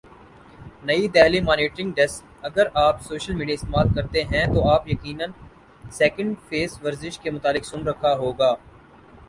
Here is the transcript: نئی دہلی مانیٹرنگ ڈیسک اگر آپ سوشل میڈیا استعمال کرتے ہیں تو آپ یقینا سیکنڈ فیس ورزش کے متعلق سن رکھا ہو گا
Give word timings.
نئی 0.85 1.07
دہلی 1.07 1.39
مانیٹرنگ 1.41 1.91
ڈیسک 1.91 2.45
اگر 2.45 2.67
آپ 2.75 3.01
سوشل 3.01 3.35
میڈیا 3.35 3.53
استعمال 3.53 3.93
کرتے 3.95 4.23
ہیں 4.23 4.45
تو 4.45 4.67
آپ 4.69 4.87
یقینا 4.87 5.25
سیکنڈ 5.91 6.35
فیس 6.49 6.81
ورزش 6.83 7.19
کے 7.19 7.31
متعلق 7.31 7.65
سن 7.65 7.87
رکھا 7.87 8.13
ہو 8.17 8.31
گا 8.31 8.53